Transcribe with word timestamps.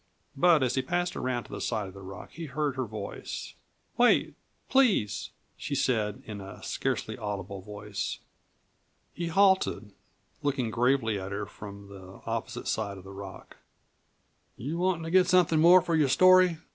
But 0.35 0.63
as 0.63 0.73
he 0.73 0.81
passed 0.81 1.15
around 1.15 1.43
to 1.43 1.51
the 1.51 1.61
side 1.61 1.87
of 1.87 1.93
the 1.93 2.01
rock 2.01 2.31
he 2.31 2.47
heard 2.47 2.75
her 2.75 2.85
voice: 2.87 3.53
"Wait, 3.97 4.33
please," 4.67 5.29
she 5.57 5.75
said 5.75 6.23
in 6.25 6.41
a 6.41 6.63
scarcely 6.63 7.19
audible 7.19 7.61
voice. 7.61 8.17
He 9.13 9.27
halted, 9.27 9.93
looking 10.41 10.71
gravely 10.71 11.19
at 11.19 11.31
her 11.31 11.45
from 11.45 11.89
the 11.89 12.19
opposite 12.25 12.67
side 12.67 12.97
of 12.97 13.03
the 13.03 13.11
rock. 13.13 13.57
"You 14.57 14.79
wantin' 14.79 15.03
to 15.03 15.11
get 15.11 15.27
somethin' 15.27 15.61
more 15.61 15.83
for 15.83 15.95
your 15.95 16.09
story?" 16.09 16.57